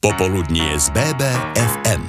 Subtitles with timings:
[0.00, 2.08] Popoludnie z BBFM.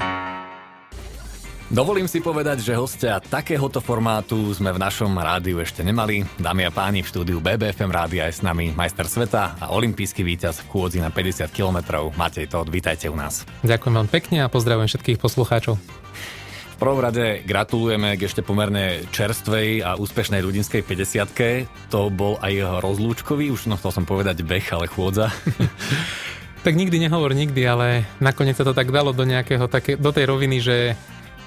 [1.68, 6.24] Dovolím si povedať, že hostia takéhoto formátu sme v našom rádiu ešte nemali.
[6.40, 10.64] Dámy a páni, v štúdiu BBFM rádia je s nami majster sveta a olimpijský víťaz
[10.64, 12.08] v kôdzi na 50 km.
[12.16, 13.44] Matej Todd, vítajte u nás.
[13.60, 15.76] Ďakujem vám pekne a pozdravujem všetkých poslucháčov.
[15.76, 22.56] V prvom rade gratulujeme k ešte pomerne čerstvej a úspešnej ľudinskej 50 To bol aj
[22.88, 25.28] rozlúčkový, už no chcel som povedať beh, ale chôdza.
[26.62, 30.30] tak nikdy nehovor nikdy, ale nakoniec sa to tak dalo do nejakého, také, do tej
[30.30, 30.78] roviny, že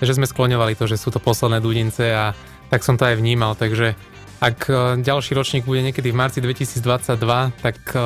[0.02, 2.34] že sme skloňovali to, že sú to posledné dudince a
[2.72, 3.94] tak som to aj vnímal, takže
[4.42, 6.82] ak e, ďalší ročník bude niekedy v marci 2022,
[7.62, 7.98] tak e,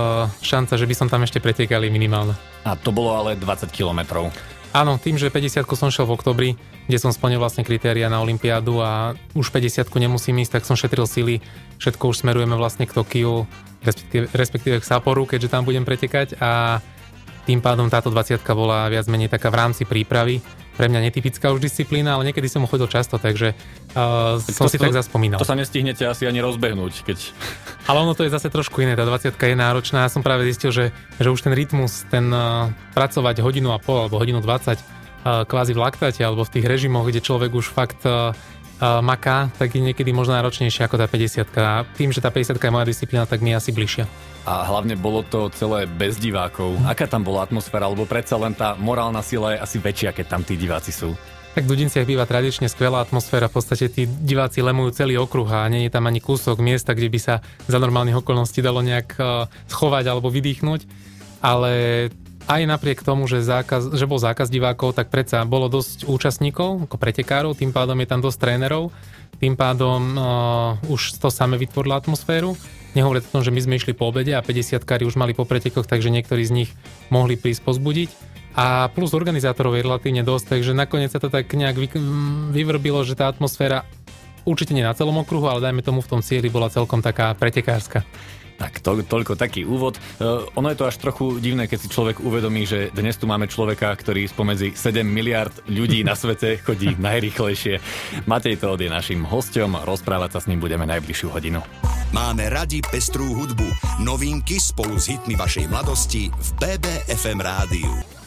[0.44, 2.36] šanca, že by som tam ešte pretekali minimálna.
[2.68, 4.28] A to bolo ale 20 kilometrov.
[4.76, 6.50] Áno, tým, že 50 som šiel v oktobri,
[6.84, 11.08] kde som splnil vlastne kritéria na Olympiádu a už 50 nemusím ísť, tak som šetril
[11.08, 11.40] sily.
[11.80, 13.48] Všetko už smerujeme vlastne k Tokiu,
[13.80, 16.84] respektíve, respektíve k Saporu, keďže tam budem pretekať a
[17.48, 20.44] tým pádom táto 20 bola viac menej taká v rámci prípravy
[20.78, 23.50] pre mňa netypická už disciplína, ale niekedy som ho chodil často, takže
[23.98, 25.42] uh, tak som to, si tak zaspomínal.
[25.42, 27.18] To sa nestihnete asi ani rozbehnúť, keď...
[27.90, 30.06] Ale ono to je zase trošku iné, tá 20 je náročná.
[30.06, 30.84] Ja som práve zistil, že,
[31.18, 35.74] že už ten rytmus, ten uh, pracovať hodinu a pol alebo hodinu 20 uh, kvázi
[35.74, 38.30] v laktáte alebo v tých režimoch, kde človek už fakt uh,
[38.80, 42.70] maká, tak je niekedy možno náročnejšie ako tá 50 A tým, že tá 50 je
[42.70, 44.06] moja disciplína, tak mi je asi bližšia
[44.48, 46.80] a hlavne bolo to celé bez divákov.
[46.88, 50.40] Aká tam bola atmosféra, lebo predsa len tá morálna sila je asi väčšia, keď tam
[50.40, 51.12] tí diváci sú.
[51.52, 55.68] Tak v Dudinciach býva tradične skvelá atmosféra, v podstate tí diváci lemujú celý okruh a
[55.68, 57.34] nie je tam ani kúsok miesta, kde by sa
[57.68, 60.80] za normálnych okolností dalo nejak uh, schovať alebo vydýchnuť.
[61.44, 61.72] Ale
[62.48, 66.96] aj napriek tomu, že, zákaz, že bol zákaz divákov, tak predsa bolo dosť účastníkov, ako
[66.96, 68.88] pretekárov, tým pádom je tam dosť trénerov,
[69.38, 72.56] tým pádom uh, už to same vytvorilo atmosféru.
[72.96, 75.44] Nehovoriac o tom, že my sme išli po obede a 50 kary už mali po
[75.44, 76.70] pretekoch, takže niektorí z nich
[77.12, 78.10] mohli prísť pozbudiť.
[78.58, 81.78] A plus organizátorov je relatívne dosť, takže nakoniec sa to tak nejak
[82.50, 83.86] vyvrbilo, že tá atmosféra
[84.44, 88.04] určite nie na celom okruhu, ale dajme tomu v tom cieli bola celkom taká pretekárska.
[88.58, 90.02] Tak to, toľko taký úvod.
[90.18, 93.46] Uh, ono je to až trochu divné, keď si človek uvedomí, že dnes tu máme
[93.46, 97.78] človeka, ktorý spomedzi 7 miliard ľudí na svete chodí najrychlejšie.
[98.26, 101.62] Matej Todd je našim hostom, rozprávať sa s ním budeme najbližšiu hodinu.
[102.10, 108.18] Máme radi pestrú hudbu, novinky spolu s hitmi vašej mladosti v BBFM rádiu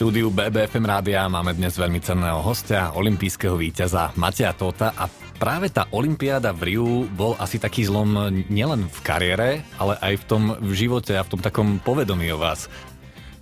[0.00, 5.92] štúdiu BBFM rádia máme dnes veľmi cenného hostia, olimpijského víťaza Matia Tota a práve tá
[5.92, 10.72] Olympiáda v Riu bol asi taký zlom nielen v kariére, ale aj v tom v
[10.72, 12.72] živote a v tom takom povedomí o vás.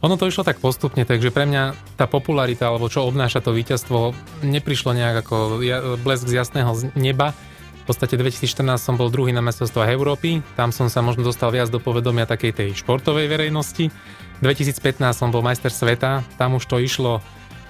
[0.02, 4.10] Ono to išlo tak postupne, takže pre mňa tá popularita, alebo čo obnáša to víťazstvo,
[4.42, 5.62] neprišlo nejak ako
[6.02, 7.38] blesk z jasného neba.
[7.86, 11.70] V podstate 2014 som bol druhý na mestrovstvách Európy, tam som sa možno dostal viac
[11.70, 13.94] do povedomia takej tej športovej verejnosti.
[14.40, 17.18] 2015 som bol majster sveta, tam už to išlo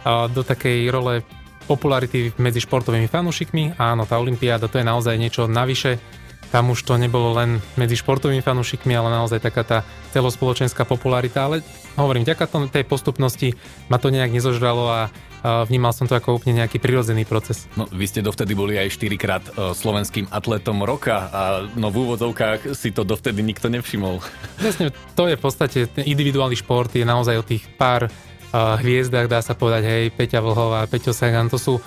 [0.07, 1.25] do takej role
[1.69, 3.77] popularity medzi športovými fanúšikmi.
[3.77, 6.01] Áno, tá Olympiáda to je naozaj niečo navyše.
[6.49, 9.79] Tam už to nebolo len medzi športovými fanúšikmi, ale naozaj taká tá
[10.17, 11.45] celospoločenská popularita.
[11.45, 11.61] Ale
[12.01, 13.53] hovorím, vďaka tej postupnosti
[13.93, 15.01] ma to nejak nezožralo a
[15.43, 17.71] vnímal som to ako úplne nejaký prirodzený proces.
[17.79, 21.43] No, vy ste dovtedy boli aj 4 krát e, slovenským atletom roka a
[21.79, 24.19] no v úvodzovkách si to dovtedy nikto nevšimol.
[24.63, 29.31] Presne, to je v podstate, ten individuálny šport je naozaj o tých pár uh, hviezdach,
[29.31, 31.79] dá sa povedať, hej, Peťa Vlhová, Peťo Sagan, to sú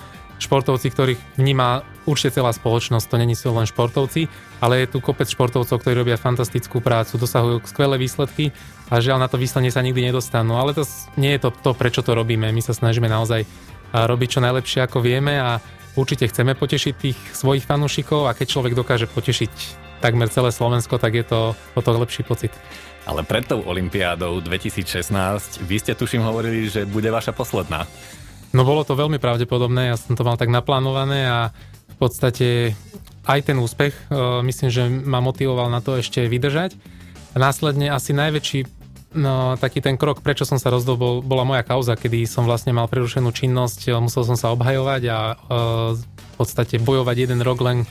[0.42, 4.26] športovci, ktorých vníma určite celá spoločnosť, to není sú len športovci,
[4.58, 8.50] ale je tu kopec športovcov, ktorí robia fantastickú prácu, dosahujú skvelé výsledky
[8.90, 10.58] a žiaľ na to výsledne sa nikdy nedostanú.
[10.58, 10.82] Ale to
[11.14, 12.50] nie je to, to, prečo to robíme.
[12.50, 13.46] My sa snažíme naozaj
[13.94, 15.62] robiť čo najlepšie, ako vieme a
[15.94, 19.52] určite chceme potešiť tých svojich fanúšikov a keď človek dokáže potešiť
[20.02, 22.50] takmer celé Slovensko, tak je to o to lepší pocit.
[23.02, 27.86] Ale pred tou Olympiádou 2016 vy ste tuším hovorili, že bude vaša posledná.
[28.52, 31.38] No bolo to veľmi pravdepodobné, ja som to mal tak naplánované a
[31.88, 32.76] v podstate
[33.24, 34.02] aj ten úspech, e,
[34.44, 36.76] myslím, že ma motivoval na to ešte vydržať.
[37.32, 38.68] A následne asi najväčší
[39.16, 42.76] no, taký ten krok, prečo som sa rozdol, bol, bola moja kauza, kedy som vlastne
[42.76, 47.60] mal prerušenú činnosť, e, musel som sa obhajovať a uh, v podstate bojovať jeden rok
[47.64, 47.88] len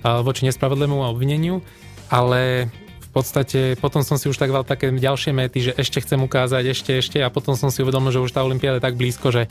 [0.00, 1.60] voči nespravodlému obvineniu,
[2.08, 2.72] ale
[3.10, 6.62] v podstate potom som si už tak dal také ďalšie méty, že ešte chcem ukázať,
[6.72, 9.50] ešte, ešte a potom som si uvedomil, že už tá Olympiáda je tak blízko, že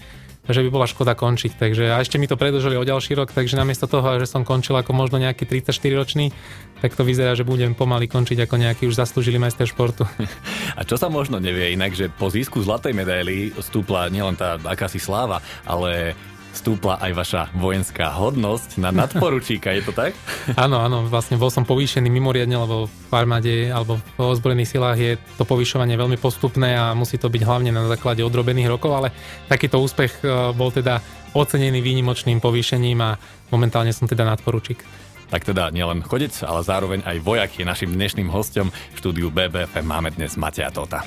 [0.54, 1.56] že by bola škoda končiť.
[1.57, 4.74] Takže a ešte mi to predlžili o ďalší rok, takže namiesto toho, že som končil
[4.78, 6.34] ako možno nejaký 34 ročný,
[6.80, 10.07] tak to vyzerá, že budem pomaly končiť ako nejaký už zaslúžili majster športu.
[10.80, 14.98] A čo sa možno nevie inak, že po získu zlatej medaily stúpla nielen tá akási
[14.98, 16.16] sláva, ale
[16.54, 20.18] stúpla aj vaša vojenská hodnosť na nadporučíka, je to tak?
[20.63, 25.13] Áno, áno, vlastne bol som povýšený mimoriadne, lebo v armáde alebo v ozbrojených silách je
[25.38, 29.07] to povýšovanie veľmi postupné a musí to byť hlavne na základe odrobených rokov, ale
[29.48, 31.00] takýto úspech e, bol teda
[31.38, 33.18] ocenený výnimočným povýšením a
[33.54, 34.81] momentálne som teda nadporučík.
[35.30, 38.74] Tak teda nielen chodec, ale zároveň aj vojak je našim dnešným hostom.
[38.74, 41.06] V štúdiu BBFM máme dnes Mateja Tota.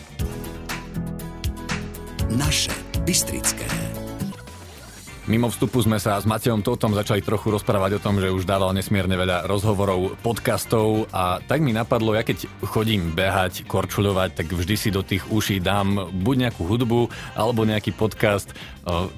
[2.31, 2.71] Naše
[3.03, 3.92] Bystrické.
[5.23, 8.75] Mimo vstupu sme sa s Matejom Totom začali trochu rozprávať o tom, že už dával
[8.75, 14.75] nesmierne veľa rozhovorov, podcastov a tak mi napadlo, ja keď chodím behať, korčuľovať, tak vždy
[14.75, 17.07] si do tých uší dám buď nejakú hudbu
[17.39, 18.51] alebo nejaký podcast.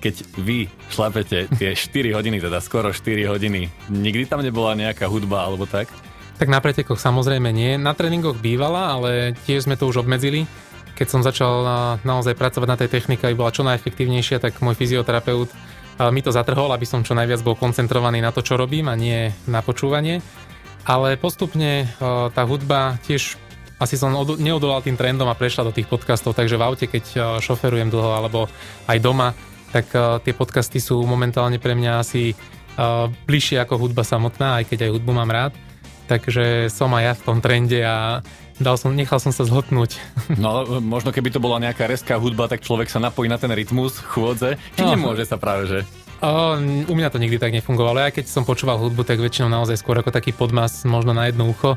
[0.04, 5.48] Keď vy šlapete tie 4 hodiny, teda skoro 4 hodiny, nikdy tam nebola nejaká hudba
[5.48, 5.88] alebo tak?
[6.36, 7.80] Tak na pretekoch samozrejme nie.
[7.80, 10.44] Na tréningoch bývala, ale tiež sme to už obmedzili.
[11.00, 11.64] Keď som začal
[12.04, 15.48] naozaj pracovať na tej technike, aby bola čo najefektívnejšia, tak môj fyzioterapeut
[15.98, 19.30] mi to zatrhol, aby som čo najviac bol koncentrovaný na to, čo robím a nie
[19.46, 20.24] na počúvanie.
[20.84, 21.88] Ale postupne
[22.34, 23.40] tá hudba tiež
[23.80, 27.90] asi som neodolal tým trendom a prešla do tých podcastov, takže v aute, keď šoferujem
[27.90, 28.46] dlho alebo
[28.86, 29.34] aj doma,
[29.74, 29.90] tak
[30.22, 32.38] tie podcasty sú momentálne pre mňa asi
[33.26, 35.52] bližšie ako hudba samotná, aj keď aj hudbu mám rád.
[36.04, 38.20] Takže som aj ja v tom trende a
[38.54, 39.98] Dal som, nechal som sa zhotnúť.
[40.38, 43.98] No, možno keby to bola nejaká reská hudba, tak človek sa napojí na ten rytmus
[43.98, 44.54] chôdze.
[44.78, 44.94] Či no.
[44.94, 45.78] nemôže sa práve, že?
[46.22, 47.98] O, u mňa to nikdy tak nefungovalo.
[47.98, 51.50] Ja keď som počúval hudbu, tak väčšinou naozaj skôr ako taký podmas, možno na jedno
[51.50, 51.74] ucho.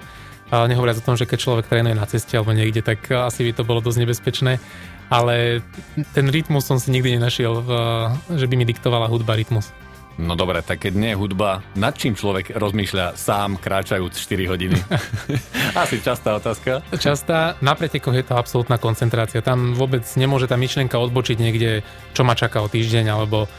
[0.47, 3.51] Ale nehovoriac o tom, že keď človek trénuje na ceste alebo niekde, tak asi by
[3.57, 4.61] to bolo dosť nebezpečné.
[5.09, 5.65] Ale
[6.13, 7.63] ten rytmus som si nikdy nenašiel,
[8.31, 9.71] že by mi diktovala hudba rytmus.
[10.17, 14.77] No dobre, tak keď nie je hudba, nad čím človek rozmýšľa sám kráčajúc 4 hodiny?
[15.81, 16.81] Asi častá otázka.
[16.97, 17.53] Častá.
[17.61, 19.45] Na pretekoch je to absolútna koncentrácia.
[19.45, 21.85] Tam vôbec nemôže tá myšlienka odbočiť niekde,
[22.17, 23.49] čo ma čaká o týždeň, alebo o,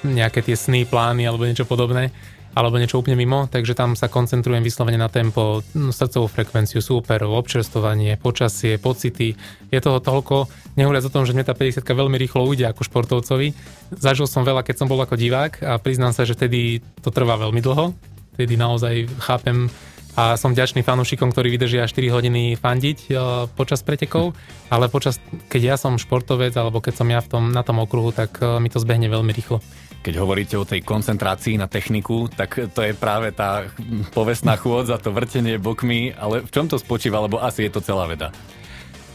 [0.00, 2.08] nejaké tie sny, plány, alebo niečo podobné
[2.50, 7.30] alebo niečo úplne mimo, takže tam sa koncentrujem vyslovene na tempo, no, srdcovú frekvenciu, súperov,
[7.38, 9.38] občerstovanie, počasie, pocity.
[9.70, 13.54] Je toho toľko, nehovoriac o tom, že mne tá 50 veľmi rýchlo ujde ako športovcovi.
[13.94, 17.38] Zažil som veľa, keď som bol ako divák a priznám sa, že vtedy to trvá
[17.38, 17.94] veľmi dlho.
[18.34, 19.70] Vtedy naozaj chápem
[20.18, 23.10] a som vďačný fanúšikom, ktorí vydržia 4 hodiny fandiť e,
[23.54, 24.34] počas pretekov,
[24.66, 28.10] ale počas, keď ja som športovec alebo keď som ja v tom, na tom okruhu,
[28.10, 29.62] tak e, mi to zbehne veľmi rýchlo.
[30.00, 33.68] Keď hovoríte o tej koncentrácii na techniku, tak to je práve tá
[34.16, 38.08] povestná chôdza, to vrtenie bokmi, ale v čom to spočíva, lebo asi je to celá
[38.08, 38.32] veda?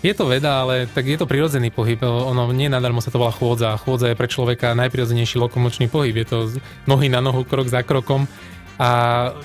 [0.06, 1.98] Je to veda, ale tak je to prirodzený pohyb.
[2.06, 3.74] Ono nie nadarmo sa to volá chôdza.
[3.82, 6.14] Chôdza je pre človeka najprirodzenejší lokomočný pohyb.
[6.22, 6.38] Je to
[6.86, 8.30] nohy na nohu, krok za krokom
[8.76, 8.90] a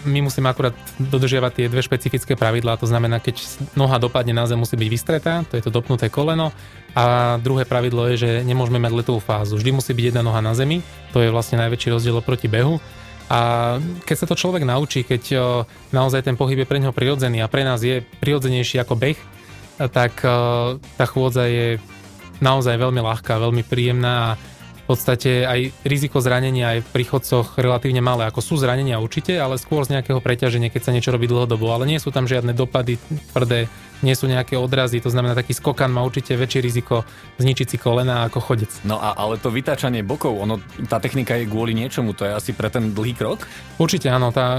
[0.03, 3.39] my musíme akurát dodržiavať tie dve špecifické pravidlá, to znamená, keď
[3.79, 6.51] noha dopadne na zem, musí byť vystretá, to je to dopnuté koleno.
[6.99, 10.51] A druhé pravidlo je, že nemôžeme mať letovú fázu, vždy musí byť jedna noha na
[10.59, 10.83] zemi,
[11.15, 12.83] to je vlastne najväčší rozdiel oproti behu.
[13.31, 15.39] A keď sa to človek naučí, keď
[15.95, 19.21] naozaj ten pohyb je pre neho prirodzený a pre nás je prirodzenejší ako beh,
[19.95, 20.19] tak
[20.99, 21.79] tá chôdza je
[22.43, 24.37] naozaj veľmi ľahká, veľmi príjemná a
[24.91, 28.27] podstate aj riziko zranenia aj pri chodcoch relatívne malé.
[28.27, 31.71] Ako sú zranenia určite, ale skôr z nejakého preťaženia, keď sa niečo robí dlhodobo.
[31.71, 32.99] Ale nie sú tam žiadne dopady
[33.31, 33.71] tvrdé,
[34.03, 37.07] nie sú nejaké odrazy, to znamená taký skokan má určite väčšie riziko
[37.39, 38.73] zničiť si kolena ako chodec.
[38.83, 40.59] No a ale to vytáčanie bokov, ono,
[40.89, 43.45] tá technika je kvôli niečomu, to je asi pre ten dlhý krok?
[43.77, 44.57] Určite áno, tá,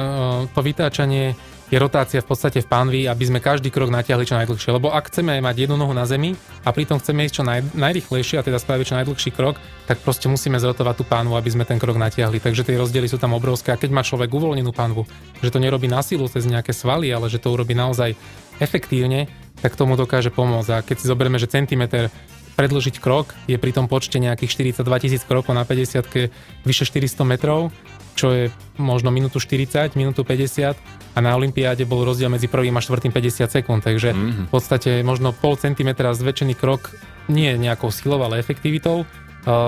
[0.54, 1.36] to vytáčanie
[1.72, 4.76] je rotácia v podstate v pánvi, aby sme každý krok natiahli čo najdlhšie.
[4.76, 6.36] Lebo ak chceme mať jednu nohu na zemi
[6.68, 9.56] a pritom chceme ísť čo naj, najrychlejšie a teda spraviť čo najdlhší krok,
[9.88, 12.44] tak proste musíme zrotovať tú pánvu, aby sme ten krok natiahli.
[12.44, 13.72] Takže tie rozdiely sú tam obrovské.
[13.72, 15.08] A keď má človek uvoľnenú pánvu,
[15.40, 18.20] že to nerobí na silu cez nejaké svaly, ale že to urobí naozaj
[18.60, 19.32] efektívne,
[19.64, 20.70] tak tomu dokáže pomôcť.
[20.76, 22.12] A keď si zoberieme, že centimeter
[22.56, 26.32] predlžiť krok je pri tom počte nejakých 42 tisíc krokov na 50
[26.68, 27.72] vyše 400 metrov,
[28.16, 28.44] čo je
[28.76, 30.76] možno minútu 40, minútu 50
[31.16, 34.46] a na Olympiáde bol rozdiel medzi prvým a štvrtým 50 sekúnd, takže mm-hmm.
[34.48, 36.92] v podstate možno pol centimetra zväčšený krok
[37.32, 39.08] nie nejakou silou, ale efektivitou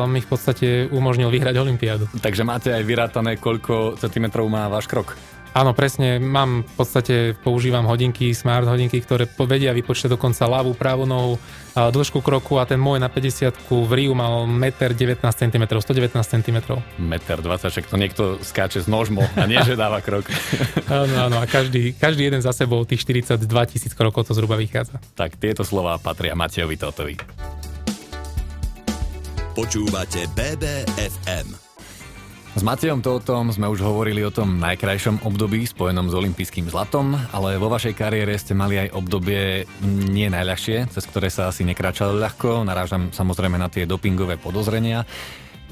[0.05, 2.05] mi v podstate umožnil vyhrať Olympiádu.
[2.21, 5.17] Takže máte aj vyrátané, koľko centimetrov má váš krok?
[5.53, 6.17] Áno, presne.
[6.17, 11.37] Mám v podstate, používam hodinky, smart hodinky, ktoré vedia vypočítať dokonca ľavú, pravú nohu,
[11.77, 16.57] dĺžku kroku a ten môj na 50 v Riu mal 1,19 cm, 119 cm.
[16.97, 20.25] 1,20 m, to niekto skáče z nožmo a nie, že dáva krok.
[20.89, 24.97] áno, áno, a každý, každý jeden za sebou, tých 42 tisíc krokov to zhruba vychádza.
[25.13, 27.15] Tak tieto slova patria Matejovi Totovi.
[29.53, 31.62] Počúvate BBFM.
[32.53, 37.57] S Matejom Tótom sme už hovorili o tom najkrajšom období spojenom s olympijským zlatom, ale
[37.57, 42.61] vo vašej kariére ste mali aj obdobie nie najľahšie, cez ktoré sa asi nekráčalo ľahko.
[42.61, 45.01] Narážam samozrejme na tie dopingové podozrenia.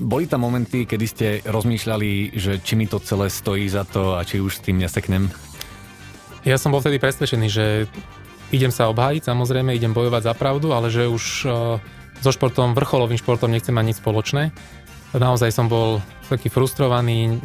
[0.02, 4.26] boli tam momenty, kedy ste rozmýšľali, že či mi to celé stojí za to a
[4.26, 5.30] či už s tým neseknem?
[6.42, 7.86] Ja som bol vtedy presvedčený, že
[8.50, 11.24] idem sa obhájiť, samozrejme idem bojovať za pravdu, ale že už
[12.22, 14.54] so športom, vrcholovým športom nechcem mať nič spoločné.
[15.12, 16.00] Naozaj som bol
[16.32, 17.40] taký frustrovaný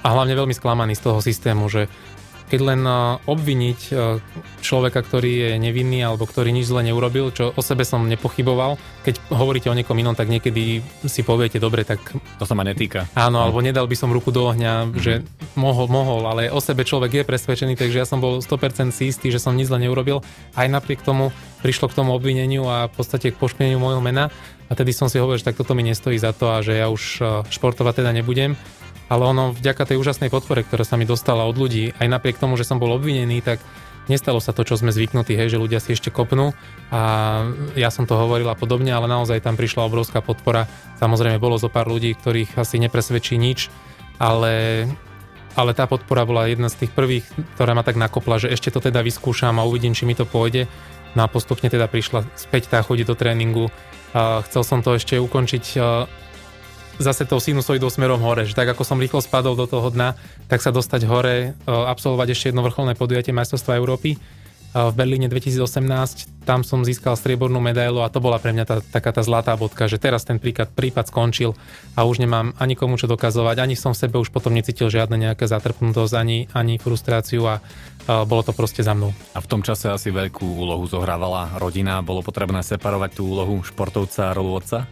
[0.00, 1.90] a hlavne veľmi sklamaný z toho systému, že
[2.50, 2.82] keď len
[3.30, 3.80] obviniť
[4.58, 8.74] človeka, ktorý je nevinný alebo ktorý nič zle neurobil, čo o sebe som nepochyboval,
[9.06, 12.02] keď hovoríte o niekom inom, tak niekedy si poviete, dobre, tak...
[12.42, 13.06] To sa ma netýka.
[13.14, 13.44] Áno, mm.
[13.46, 14.98] alebo nedal by som ruku do ohňa, mm.
[14.98, 15.22] že
[15.54, 19.30] mohol, mohol, ale o sebe človek je presvedčený, takže ja som bol 100% si istý,
[19.30, 20.20] že som nič zle neurobil.
[20.58, 21.30] Aj napriek tomu
[21.62, 24.28] prišlo k tomu obvineniu a v podstate k pošpineniu môjho mena.
[24.70, 26.86] A tedy som si hovoril, že tak toto mi nestojí za to a že ja
[26.86, 28.54] už športovať teda nebudem
[29.10, 32.54] ale ono vďaka tej úžasnej podpore, ktorá sa mi dostala od ľudí, aj napriek tomu,
[32.54, 33.58] že som bol obvinený, tak
[34.06, 36.54] nestalo sa to, čo sme zvyknutí, hej, že ľudia si ešte kopnú
[36.90, 37.00] a
[37.78, 40.70] ja som to hovoril a podobne, ale naozaj tam prišla obrovská podpora.
[41.02, 43.70] Samozrejme bolo zo pár ľudí, ktorých asi nepresvedčí nič,
[44.18, 44.86] ale,
[45.54, 48.78] ale tá podpora bola jedna z tých prvých, ktorá ma tak nakopla, že ešte to
[48.78, 50.70] teda vyskúšam a uvidím, či mi to pôjde.
[51.14, 53.66] No a postupne teda prišla späť tá chodiť do tréningu.
[54.14, 55.64] Chcel som to ešte ukončiť
[57.00, 60.14] zase tou sinusoidou smerom hore, že tak ako som rýchlo spadol do toho dna,
[60.46, 64.20] tak sa dostať hore, absolvovať ešte jedno vrcholné podujatie majstrovstva Európy
[64.70, 69.10] v Berlíne 2018, tam som získal striebornú medailu a to bola pre mňa tá, taká
[69.10, 71.58] tá zlatá bodka, že teraz ten prípad, prípad skončil
[71.98, 75.18] a už nemám ani komu čo dokazovať, ani som v sebe už potom necítil žiadne
[75.18, 77.58] nejaké zatrpnutosť, ani, ani frustráciu a,
[78.06, 79.10] a bolo to proste za mnou.
[79.34, 84.30] A v tom čase asi veľkú úlohu zohrávala rodina, bolo potrebné separovať tú úlohu športovca
[84.30, 84.86] a rolu otca?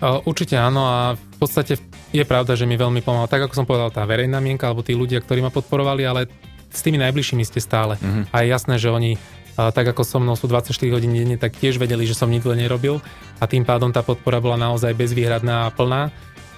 [0.00, 1.76] Určite áno a v podstate
[2.10, 3.28] je pravda, že mi veľmi pomáha.
[3.28, 6.26] Tak ako som povedal, tá verejná mienka alebo tí ľudia, ktorí ma podporovali, ale
[6.72, 8.00] s tými najbližšími ste stále.
[8.00, 8.24] Uh-huh.
[8.32, 9.20] A je jasné, že oni
[9.60, 13.04] tak ako so mnou sú 24 hodín denne, tak tiež vedeli, že som nič nerobil
[13.36, 16.08] a tým pádom tá podpora bola naozaj bezvýhradná a plná.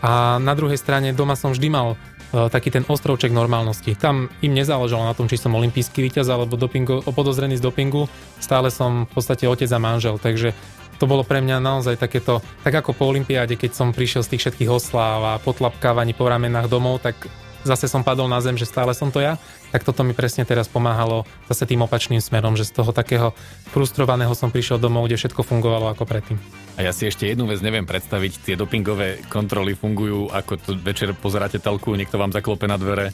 [0.06, 1.98] A na druhej strane doma som vždy mal
[2.30, 3.98] taký ten ostrovček normálnosti.
[3.98, 8.06] Tam im nezáležalo na tom, či som olimpijský víťaz alebo dopingu, podozrený z dopingu.
[8.38, 10.54] Stále som v podstate otec a manžel, takže
[11.02, 14.46] to bolo pre mňa naozaj takéto, tak ako po Olympiáde, keď som prišiel z tých
[14.46, 17.18] všetkých osláv a potlapkávaní po ramenách domov, tak
[17.66, 19.34] zase som padol na zem, že stále som to ja,
[19.74, 23.34] tak toto mi presne teraz pomáhalo zase tým opačným smerom, že z toho takého
[23.74, 26.38] frustrovaného som prišiel domov, kde všetko fungovalo ako predtým.
[26.78, 31.10] A ja si ešte jednu vec neviem predstaviť, tie dopingové kontroly fungujú, ako to večer
[31.18, 33.10] pozeráte telku, niekto vám zaklope na dvere.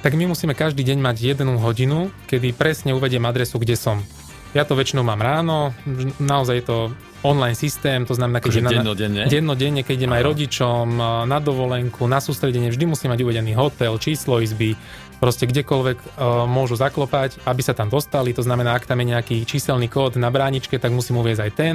[0.00, 4.00] Tak my musíme každý deň mať jednu hodinu, kedy presne uvediem adresu, kde som.
[4.50, 5.70] Ja to väčšinou mám ráno,
[6.18, 6.78] naozaj je to
[7.22, 9.22] online systém, to znamená, keď idem dennodenne?
[9.30, 10.86] dennodenne, keď idem aj rodičom
[11.28, 14.74] na dovolenku, na sústredenie, vždy musím mať uvedený hotel, číslo izby,
[15.20, 19.36] proste kdekoľvek uh, môžu zaklopať, aby sa tam dostali, to znamená, ak tam je nejaký
[19.44, 21.74] číselný kód na bráničke, tak musím uvieť aj ten,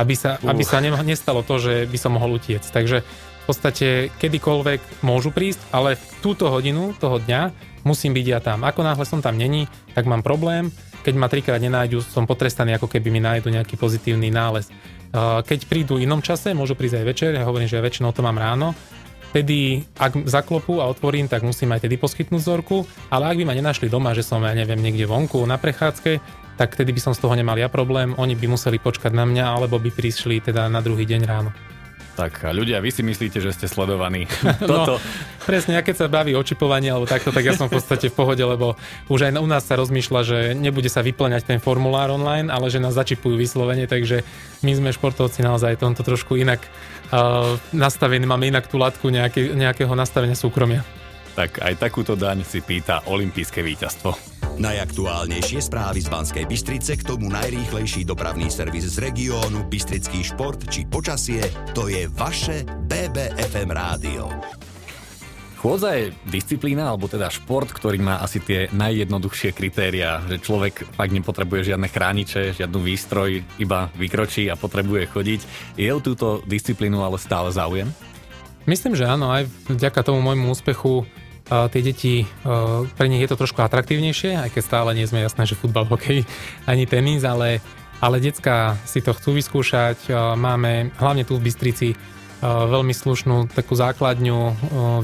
[0.00, 0.50] aby sa, uh.
[0.50, 2.72] aby sa ne, nestalo to, že by som mohol utiecť.
[2.72, 7.54] Takže v podstate kedykoľvek môžu prísť, ale v túto hodinu toho dňa
[7.86, 8.66] musím byť ja tam.
[8.66, 10.74] Ako náhle som tam není, tak mám problém,
[11.06, 14.66] keď ma trikrát nenájdu, som potrestaný, ako keby mi nájdu nejaký pozitívny nález.
[15.46, 18.34] Keď prídu v inom čase, môžu prísť aj večer, ja hovorím, že väčšinou to mám
[18.34, 18.74] ráno,
[19.36, 23.52] Vtedy, ak zaklopú a otvorím, tak musím aj tedy poskytnúť vzorku, ale ak by ma
[23.52, 26.24] nenašli doma, že som, ja neviem, niekde vonku na prechádzke,
[26.56, 29.44] tak vtedy by som z toho nemal ja problém, oni by museli počkať na mňa,
[29.60, 31.52] alebo by prišli teda na druhý deň ráno.
[32.16, 34.24] Tak ľudia, vy si myslíte, že ste sledovaní.
[34.64, 34.96] Toto.
[34.96, 35.02] No,
[35.44, 38.40] presne, ja keď sa baví očipovanie alebo takto, tak ja som v podstate v pohode,
[38.40, 38.80] lebo
[39.12, 42.80] už aj u nás sa rozmýšľa, že nebude sa vyplňať ten formulár online, ale že
[42.80, 44.24] nás začipujú vyslovene, takže
[44.64, 46.64] my sme športovci naozaj tomto trošku inak
[47.12, 50.82] uh, nastavení, máme inak tú latku nejaké, nejakého nastavenia súkromia.
[51.36, 54.16] Tak aj takúto daň si pýta olympijské víťazstvo.
[54.56, 60.88] Najaktuálnejšie správy z Banskej Bystrice, k tomu najrýchlejší dopravný servis z regiónu, Bystrický šport či
[60.88, 61.44] počasie,
[61.76, 64.32] to je vaše BBFM rádio.
[65.60, 71.12] Chôdza je disciplína, alebo teda šport, ktorý má asi tie najjednoduchšie kritéria, že človek fakt
[71.12, 75.40] nepotrebuje žiadne chrániče, žiadnu výstroj, iba vykročí a potrebuje chodiť.
[75.76, 77.92] Je o túto disciplínu ale stále záujem?
[78.64, 81.04] Myslím, že áno, aj vďaka tomu môjmu úspechu
[81.46, 82.26] tie deti,
[82.98, 86.26] pre nich je to trošku atraktívnejšie, aj keď stále nie sme jasné, že futbal, hokej
[86.66, 87.62] ani tenis, ale,
[88.02, 90.10] ale decka si to chcú vyskúšať.
[90.34, 91.94] Máme hlavne tu v Bystrici
[92.44, 94.38] veľmi slušnú takú základňu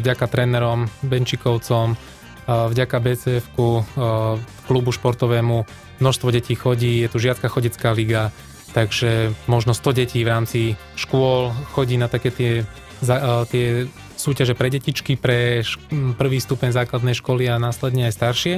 [0.03, 1.97] vďaka trénerom, Benčikovcom,
[2.47, 3.45] vďaka bcf
[4.69, 5.65] klubu športovému.
[6.03, 8.35] Množstvo detí chodí, je tu žiacka chodecká liga,
[8.75, 10.61] takže možno 100 detí v rámci
[10.99, 12.53] škôl chodí na také tie,
[13.49, 13.87] tie
[14.23, 15.67] súťaže pre detičky, pre
[16.15, 18.55] prvý stupeň základnej školy a následne aj staršie.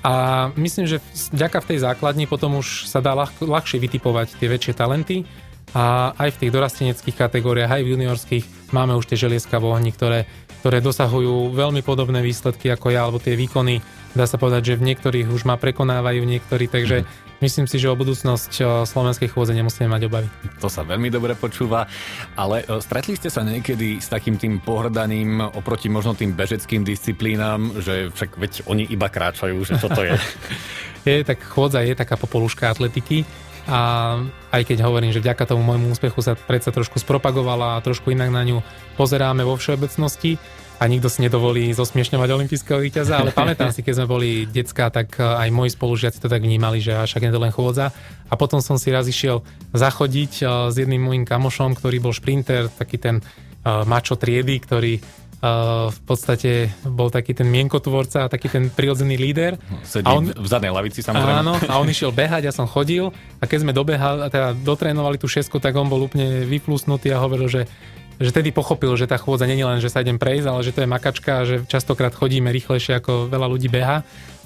[0.00, 1.04] A myslím, že
[1.36, 5.28] vďaka v tej základni potom už sa dá ľah, ľahšie vytipovať tie väčšie talenty.
[5.76, 9.92] A aj v tých dorasteneckých kategóriách, aj v juniorských máme už tie želieska v ohni,
[9.92, 10.24] ktoré,
[10.62, 13.82] ktoré dosahujú veľmi podobné výsledky ako ja, alebo tie výkony,
[14.16, 17.92] dá sa povedať, že v niektorých už ma prekonávajú niektorí, takže mm-hmm Myslím si, že
[17.92, 20.28] o budúcnosť slovenskej chôdze nemusíme mať obavy.
[20.64, 21.84] To sa veľmi dobre počúva,
[22.32, 28.08] ale stretli ste sa niekedy s takým tým pohrdaním oproti možno tým bežeckým disciplínám, že
[28.08, 30.16] však veď oni iba kráčajú, že čo to je?
[31.06, 33.28] je, tak chôdza je taká popoluška atletiky
[33.66, 34.14] a
[34.54, 38.30] aj keď hovorím, že vďaka tomu môjmu úspechu sa predsa trošku spropagovala a trošku inak
[38.30, 38.62] na ňu
[38.94, 40.38] pozeráme vo všeobecnosti,
[40.76, 45.16] a nikto si nedovolí zosmiešňovať olimpijského víťaza, ale pamätám si, keď sme boli decka, tak
[45.16, 47.92] eh, aj moji spolužiaci to tak vnímali, že však je to len chôdza.
[48.26, 49.40] A potom som si raz išiel
[49.72, 54.94] zachodiť eh, s jedným môjim kamošom, ktorý bol šprinter, taký ten eh, mačo triedy, ktorý
[55.86, 59.60] v podstate bol taký ten mienkotvorca a taký ten prirodzený líder.
[59.84, 61.44] Sedí a on, v zadnej lavici samozrejme.
[61.44, 65.28] Áno, a on išiel behať, ja som chodil a keď sme dobehali, teda dotrénovali tú
[65.28, 67.62] šesku, tak on bol úplne vyplusnutý a hovoril, že
[68.16, 70.82] že tedy pochopil, že tá chôdza je len, že sa idem prejsť, ale že to
[70.84, 74.04] je makačka a že častokrát chodíme rýchlejšie ako veľa ľudí beha.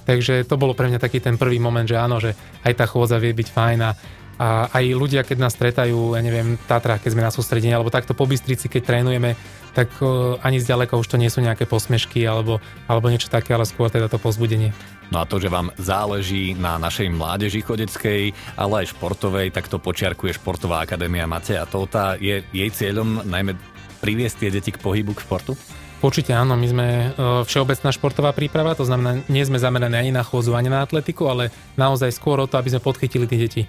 [0.08, 2.34] Takže to bolo pre mňa taký ten prvý moment, že áno, že
[2.66, 3.90] aj tá chôdza vie byť fajn a,
[4.40, 8.16] a aj ľudia, keď nás stretajú, ja neviem, Tatra, keď sme na sústredení, alebo takto
[8.16, 9.36] po Bystrici, keď trénujeme,
[9.76, 12.56] tak uh, ani zďaleka už to nie sú nejaké posmešky alebo,
[12.88, 14.72] alebo niečo také, ale skôr teda to pozbudenie.
[15.12, 19.76] No a to, že vám záleží na našej mládeži chodeckej, ale aj športovej, tak to
[19.76, 22.16] počiarkuje Športová akadémia Mateja Tóta.
[22.16, 23.58] Je jej cieľom najmä
[24.00, 25.52] priviesť tie deti k pohybu, k športu?
[26.00, 27.06] Určite áno, my sme e,
[27.44, 31.52] všeobecná športová príprava, to znamená, nie sme zameraní ani na chôdzu, ani na atletiku, ale
[31.76, 33.62] naozaj skôr o to, aby sme podchytili tie deti.
[33.64, 33.68] E,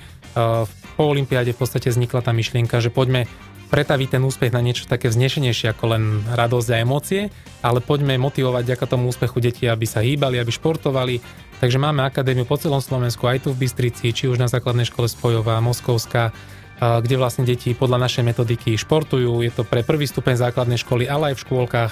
[0.96, 3.28] po Olympiáde v podstate vznikla tá myšlienka, že poďme
[3.68, 7.22] pretaviť ten úspech na niečo také vznešenejšie ako len radosť a emócie,
[7.60, 11.20] ale poďme motivovať ďaká tomu úspechu deti, aby sa hýbali, aby športovali.
[11.60, 15.08] Takže máme akadémiu po celom Slovensku, aj tu v Bystrici, či už na základnej škole
[15.08, 16.36] Spojová, Moskovská,
[16.82, 19.46] kde vlastne deti podľa našej metodiky športujú.
[19.46, 21.92] Je to pre prvý stupeň základnej školy, ale aj v škôlkach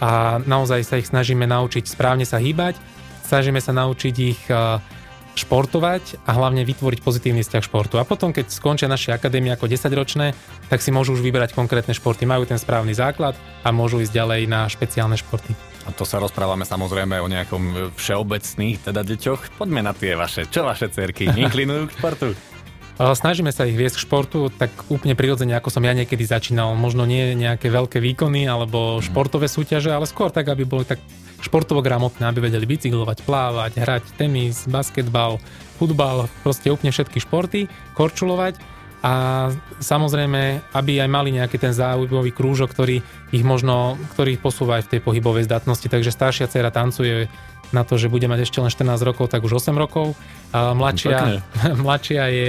[0.00, 2.80] a naozaj sa ich snažíme naučiť správne sa hýbať,
[3.28, 4.40] snažíme sa naučiť ich
[5.30, 7.96] športovať a hlavne vytvoriť pozitívny vzťah športu.
[8.02, 10.34] A potom, keď skončia naše akadémie ako 10-ročné,
[10.66, 12.26] tak si môžu už vyberať konkrétne športy.
[12.26, 15.54] Majú ten správny základ a môžu ísť ďalej na špeciálne športy.
[15.88, 19.56] A to sa rozprávame samozrejme o nejakom všeobecných teda deťoch.
[19.56, 20.44] Poďme na tie vaše.
[20.50, 22.28] Čo vaše cerky inklinujú k športu?
[23.00, 26.76] Snažíme sa ich viesť k športu tak úplne prirodzene, ako som ja niekedy začínal.
[26.76, 31.00] Možno nie nejaké veľké výkony alebo športové súťaže, ale skôr tak, aby boli tak
[31.40, 35.40] športovo gramotné, aby vedeli bicyklovať, plávať, hrať tenis, basketbal,
[35.80, 38.60] futbal, proste úplne všetky športy, korčulovať
[39.00, 39.48] a
[39.80, 43.00] samozrejme, aby aj mali nejaký ten záujmový krúžok, ktorý
[43.32, 45.88] ich možno, ktorý ich posúva aj v tej pohybovej zdatnosti.
[45.88, 47.32] Takže staršia dcera tancuje
[47.72, 50.12] na to, že bude mať ešte len 14 rokov, tak už 8 rokov.
[50.52, 51.40] A mladšia,
[51.88, 52.48] mladšia je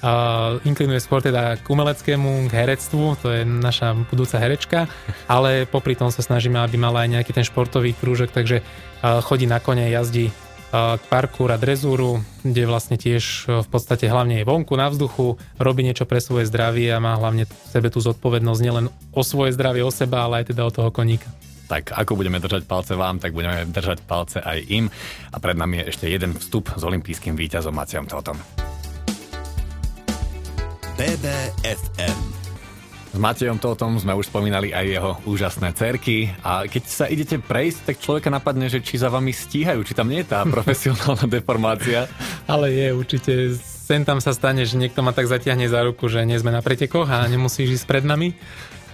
[0.00, 4.88] Uh, inklinuje skôr teda k umeleckému, k herectvu, to je naša budúca herečka,
[5.28, 9.44] ale popri tom sa snažíme, aby mala aj nejaký ten športový krúžok, takže uh, chodí
[9.44, 10.32] na kone, jazdí
[10.70, 15.82] k parkour a drezúru, kde vlastne tiež v podstate hlavne je vonku, na vzduchu, robí
[15.82, 19.82] niečo pre svoje zdravie a má hlavne v sebe tú zodpovednosť nielen o svoje zdravie,
[19.82, 21.26] o seba, ale aj teda o toho koníka
[21.70, 24.90] tak ako budeme držať palce vám, tak budeme držať palce aj im.
[25.30, 28.34] A pred nami je ešte jeden vstup s olympijským víťazom Maciom Totom.
[31.10, 32.18] BBFM.
[33.10, 37.78] S Matejom Totom sme už spomínali aj jeho úžasné cerky a keď sa idete prejsť,
[37.82, 42.06] tak človeka napadne, že či za vami stíhajú, či tam nie je tá profesionálna deformácia.
[42.46, 46.22] Ale je určite, sem tam sa stane, že niekto ma tak zatiahne za ruku, že
[46.22, 48.38] nie sme na pretekoch a nemusíš ísť pred nami.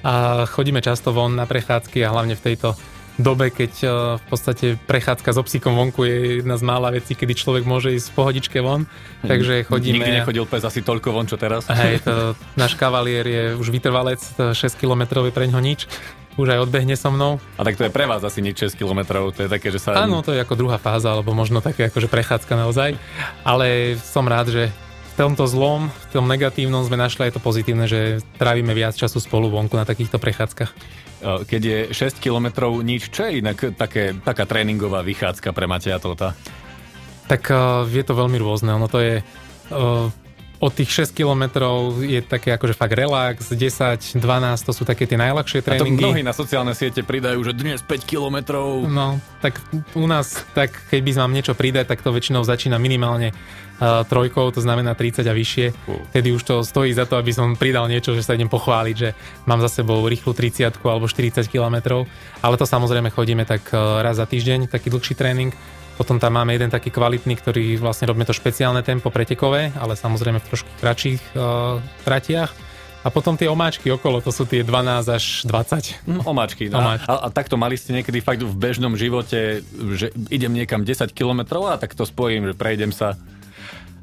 [0.00, 2.72] A chodíme často von na prechádzky a hlavne v tejto
[3.16, 7.32] dobe, keď eh, v podstate prechádzka s obsíkom vonku je jedna z mála vecí, kedy
[7.36, 8.84] človek môže ísť v pohodičke von.
[9.24, 9.28] Hm.
[9.28, 10.04] Takže chodíme...
[10.04, 11.68] Nikdy nechodil pes asi toľko von, čo teraz.
[11.72, 15.88] Hej, to, náš kavalier je už vytrvalec, 6 km je pre ňo nič.
[16.36, 17.40] Už aj odbehne so mnou.
[17.56, 19.96] A tak to je pre vás asi nič 6 km, to je také, že sa...
[20.04, 23.00] Áno, to je ako druhá fáza, alebo možno také akože prechádzka naozaj.
[23.40, 24.68] Ale som rád, že
[25.16, 29.16] v tomto zlom, v tom negatívnom sme našli aj to pozitívne, že trávime viac času
[29.16, 30.76] spolu vonku na takýchto prechádzkach.
[31.22, 36.36] Keď je 6 km nič, čo je inak také, taká tréningová vychádzka pre Mateja Tota?
[37.26, 37.42] Tak
[37.88, 38.76] je to veľmi rôzne.
[38.76, 39.24] Ono to je
[40.56, 44.22] od tých 6 kilometrov je také akože fakt relax, 10, 12,
[44.64, 46.00] to sú také tie najľahšie tréningy.
[46.00, 48.88] A to mnohí na sociálne siete pridajú, že dnes 5 kilometrov.
[48.88, 49.60] No, tak
[49.92, 54.48] u nás, tak keď by mám niečo pridať, tak to väčšinou začína minimálne uh, trojkou,
[54.48, 55.66] to znamená 30 a vyššie.
[55.84, 56.00] Uh.
[56.16, 59.12] Tedy už to stojí za to, aby som pridal niečo, že sa idem pochváliť, že
[59.44, 62.08] mám za sebou rýchlu 30 alebo 40 kilometrov.
[62.40, 65.52] Ale to samozrejme chodíme tak uh, raz za týždeň, taký dlhší tréning
[65.96, 70.44] potom tam máme jeden taký kvalitný, ktorý vlastne robíme to špeciálne tempo pretekové, ale samozrejme
[70.44, 72.52] v trošku kratších uh, tratiach.
[73.00, 76.10] A potom tie omáčky okolo, to sú tie 12 až 20.
[76.10, 76.66] No, omáčky.
[76.66, 76.82] No.
[76.82, 77.06] Omáčky.
[77.06, 79.62] A, a takto mali ste niekedy fakt v bežnom živote,
[79.94, 83.14] že idem niekam 10 kilometrov a tak to spojím, že prejdem sa.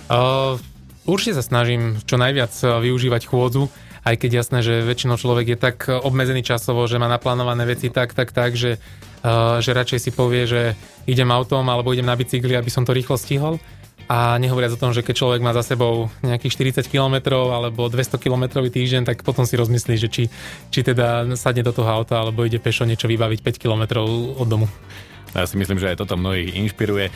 [0.07, 0.55] Uh,
[1.03, 3.67] určite sa snažím čo najviac uh, využívať chôdzu,
[4.03, 8.11] aj keď jasné, že väčšinou človek je tak obmedzený časovo, že má naplánované veci tak,
[8.11, 8.75] tak, tak, že,
[9.23, 10.75] uh, že radšej si povie, že
[11.07, 13.57] idem autom alebo idem na bicykli, aby som to rýchlo stihol.
[14.11, 18.19] A nehovoriac o tom, že keď človek má za sebou nejakých 40 km alebo 200
[18.19, 20.23] km týždeň, tak potom si rozmyslí, že či,
[20.67, 24.03] či teda sadne do toho auta alebo ide pešo niečo vybaviť 5 km
[24.35, 24.67] od domu.
[25.33, 27.09] Ja si myslím, že aj toto mnohých inšpiruje.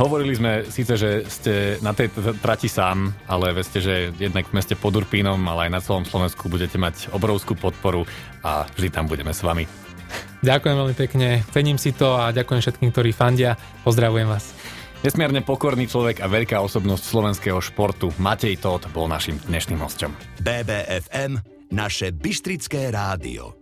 [0.00, 2.08] Hovorili sme síce, že ste na tej
[2.40, 6.48] trati sám, ale veste, že jednak v meste pod Urpínom, ale aj na celom Slovensku
[6.48, 8.08] budete mať obrovskú podporu
[8.40, 9.68] a vždy tam budeme s vami.
[10.40, 13.60] Ďakujem veľmi pekne, cením si to a ďakujem všetkým, ktorí fandia.
[13.84, 14.56] Pozdravujem vás.
[15.04, 20.16] Nesmierne pokorný človek a veľká osobnosť slovenského športu Matej Todt bol našim dnešným hostom.
[20.40, 21.44] BBFM,
[21.76, 23.52] naše Bystrické rádio.